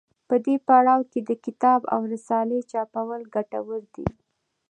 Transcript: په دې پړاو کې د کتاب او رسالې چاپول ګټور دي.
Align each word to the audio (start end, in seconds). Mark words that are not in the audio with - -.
په 0.27 0.35
دې 0.45 0.55
پړاو 0.67 1.01
کې 1.11 1.19
د 1.29 1.31
کتاب 1.45 1.81
او 1.93 2.01
رسالې 2.13 2.59
چاپول 2.71 3.21
ګټور 3.35 3.81
دي. 3.95 4.07